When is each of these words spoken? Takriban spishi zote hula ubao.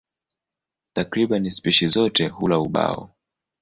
Takriban 0.93 1.51
spishi 1.51 1.87
zote 1.87 2.27
hula 2.27 2.59
ubao. 2.59 3.15